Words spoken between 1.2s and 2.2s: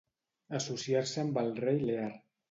amb el rei Lear.